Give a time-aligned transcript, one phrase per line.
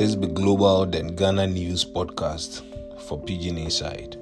[0.00, 2.62] This be Global then Ghana News podcast
[3.02, 4.16] for Pidgin Inside.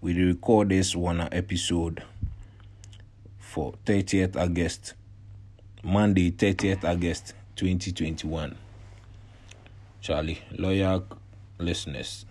[0.00, 2.04] We record this one episode
[3.40, 4.94] for 30th August,
[5.82, 8.56] Monday, 30th August 2021.
[10.00, 11.08] Charlie, loyal
[11.58, 12.24] listeners,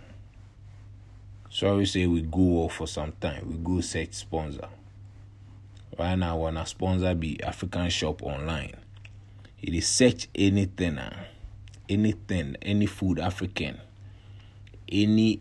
[1.50, 3.46] sorry say we go off for some time.
[3.46, 4.68] We go search sponsor.
[5.98, 8.74] Right now, when a sponsor be African Shop Online,
[9.62, 11.24] it is search anything, uh,
[11.88, 13.78] anything, any food African,
[14.90, 15.40] any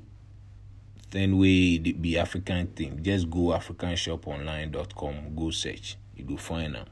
[1.13, 3.01] anything way be African thing.
[3.01, 6.85] Just go africanshoponline.com, go search, you go find them.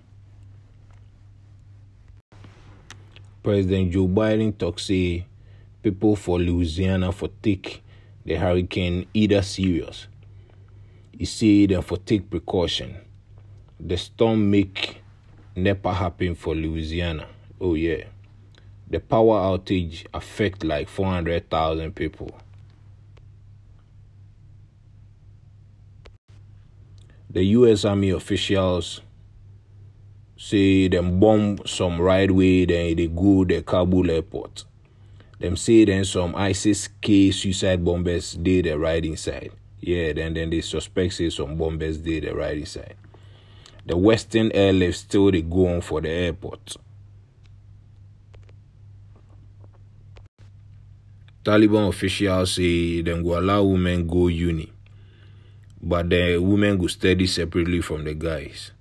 [3.43, 5.25] President Joe Biden talk say
[5.81, 7.83] people for Louisiana for take
[8.23, 10.07] the hurricane either serious.
[11.17, 12.95] He say them for take precaution.
[13.83, 15.01] The storm make
[15.55, 17.27] NEPA happen for Louisiana.
[17.59, 18.03] Oh yeah.
[18.87, 22.31] The power outage affect like 400,000 people.
[27.29, 29.01] The US Army officials
[30.37, 34.65] say them bomb some right way then they go the Kabul airport.
[35.39, 39.51] Them say then some ISIS K suicide bombers did the right inside.
[39.79, 42.95] Yeah, then then they suspect say some bombers did the right inside.
[43.85, 46.77] The Western airlift still they go on for the airport.
[51.43, 54.71] Taliban officials say them go allow women go uni,
[55.81, 58.71] but the women go study separately from the guys.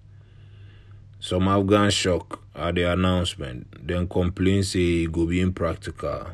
[1.19, 6.27] Some Afghan shock at the announcement, then complain say it go be impractical.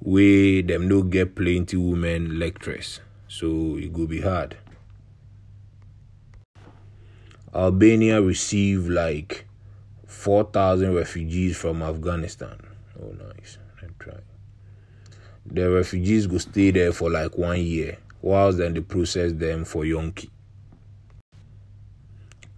[0.00, 4.56] Way them no get plenty women lecturers, so it go be hard.
[7.54, 9.46] Albania received like
[10.06, 12.58] 4,000 refugees from Afghanistan.
[13.00, 13.58] Oh, nice.
[13.98, 14.12] Try.
[15.46, 19.84] The refugees go stay there for like one year, whilst then they process them for
[19.84, 20.30] Yankee.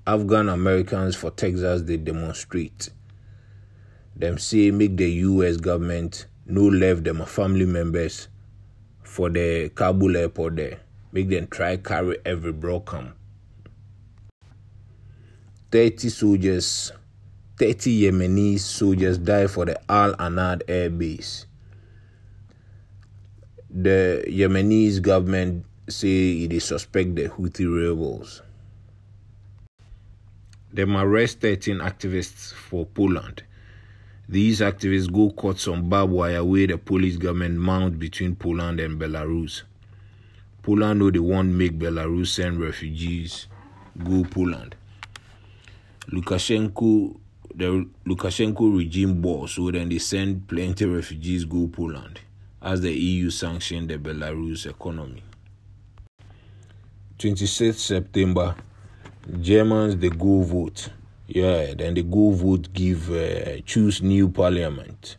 [0.07, 2.91] Afghan Americans for Texas they demonstrate.
[4.17, 8.29] Them say make the US government no left them family members
[9.03, 10.81] for the Kabul airport there.
[11.13, 13.13] Make them try carry every broken
[15.71, 16.93] 30 soldiers,
[17.57, 21.47] 30 Yemeni soldiers died for the Al Anad air base.
[23.71, 28.43] The Yemeni government say they suspect the Houthi rebels.
[30.73, 33.45] Them arrest 13 activists for Poland.
[34.29, 39.01] These activists go cut some barbed wire where the Polish government mount between Poland and
[39.01, 39.63] Belarus.
[40.63, 43.47] Poland know they won't make Belarus send refugees
[44.05, 44.75] go Poland.
[46.13, 47.21] Lukashenko
[47.55, 52.21] the Lukashenko regime boss, so then they send plenty refugees go Poland
[52.63, 55.23] as the EU sanctioned the Belarus economy.
[57.19, 58.57] 26th September,
[59.41, 60.89] Germans they go vote.
[61.29, 65.17] Yeah, then they go vote, give uh, choose new parliament.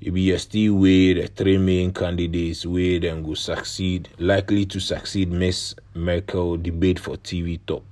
[0.00, 5.32] It be still way the three main candidates where them go succeed, likely to succeed
[5.32, 7.84] Miss Merkel debate for TV top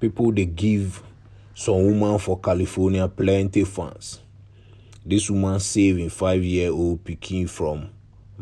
[0.00, 1.02] people they give
[1.54, 4.20] some woman for California plenty funds.
[5.04, 7.90] This woman saving five year old picking from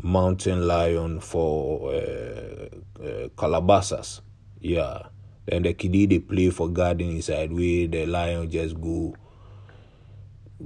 [0.03, 2.69] mountain lion for uh,
[3.03, 4.21] uh, Calabasas.
[4.61, 5.03] Yeah.
[5.47, 9.15] Then the kiddie they play for garden inside where the lion just go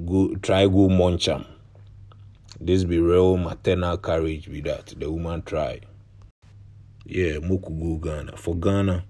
[0.06, 1.44] go try go munch am.
[2.60, 4.94] This be real maternal courage with that.
[4.98, 5.81] The woman try.
[7.04, 8.36] Yeah, Moku go Ghana.
[8.36, 9.04] For Ghana,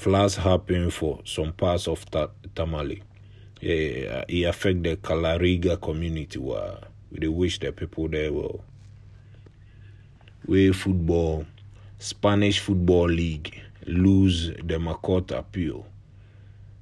[0.00, 3.02] floods happen for some parts of Ta- Tamale.
[3.60, 6.78] Yeah, it affect the Kalariga community where
[7.12, 8.64] we wish the people there well.
[10.46, 11.44] Where football,
[11.98, 15.84] Spanish Football League lose the Macot appeal.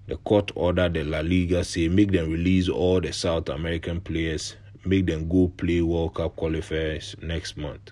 [0.07, 4.55] The court ordered the La Liga say make them release all the South American players,
[4.85, 7.91] make them go play World Cup qualifiers next month.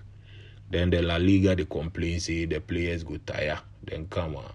[0.71, 4.53] Then the La Liga they complain say the players go tire, then come on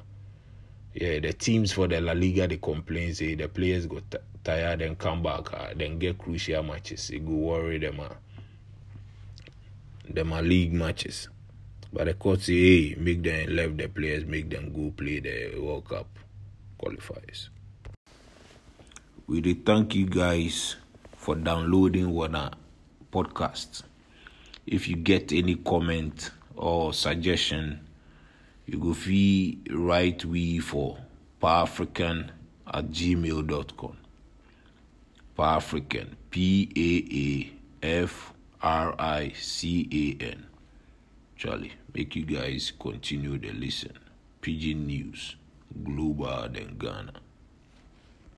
[0.95, 4.83] yeah, the teams for the La Liga they complain say the players go t- tired
[4.83, 7.11] and come back, uh, then get crucial matches.
[7.11, 8.09] It go worry them, uh,
[10.09, 11.29] them are league matches.
[11.93, 15.59] But the court say, hey, make them left the players, make them go play the
[15.61, 16.07] World Cup
[16.81, 17.49] qualifiers.
[19.27, 20.77] We did thank you guys
[21.17, 22.37] for downloading one
[23.13, 23.83] podcast.
[24.67, 27.81] If you get any comment or suggestion
[28.67, 30.99] you go fee write we for
[31.41, 32.33] Pan African
[32.67, 33.97] at gmail.com.
[35.37, 38.33] Pan African, P A A F
[38.63, 39.89] R I C
[40.21, 40.47] A N.
[41.37, 43.99] Charlie, make you guys continue to listen.
[44.41, 45.37] Pidgin News,
[45.85, 47.15] global than Ghana.